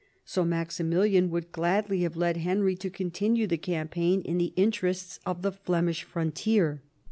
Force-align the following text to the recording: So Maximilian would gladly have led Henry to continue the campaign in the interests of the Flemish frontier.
So 0.25 0.43
Maximilian 0.43 1.29
would 1.29 1.51
gladly 1.51 2.01
have 2.01 2.15
led 2.15 2.37
Henry 2.37 2.75
to 2.75 2.89
continue 2.89 3.45
the 3.45 3.59
campaign 3.59 4.21
in 4.23 4.39
the 4.39 4.51
interests 4.55 5.19
of 5.27 5.43
the 5.43 5.51
Flemish 5.51 6.01
frontier. 6.01 6.81